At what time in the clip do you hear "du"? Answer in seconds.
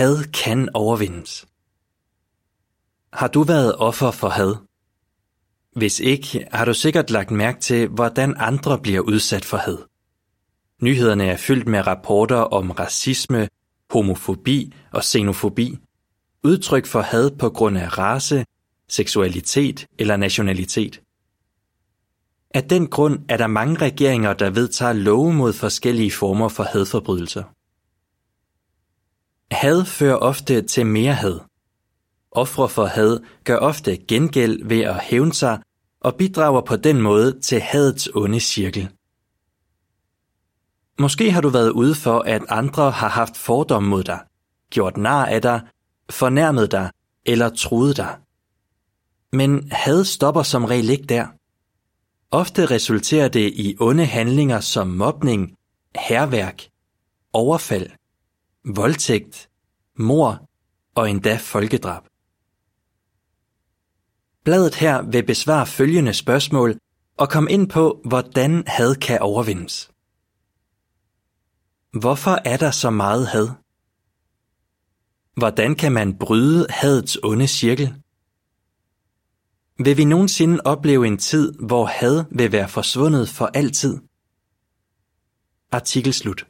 3.28-3.42, 6.64-6.74, 41.40-41.48